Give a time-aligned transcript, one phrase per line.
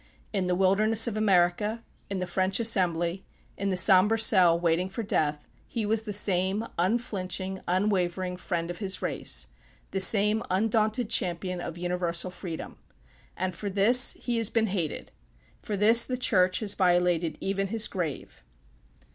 [0.33, 3.23] In the wilderness of America, in the French Assembly,
[3.55, 8.79] in the sombre cell waiting for death, he was the same unflinching, unwavering friend of
[8.79, 9.45] his race;
[9.91, 12.79] the same undaunted champion of universal freedom.
[13.37, 15.11] And for this he has been hated;
[15.61, 18.41] for this the Church has violated even his grave.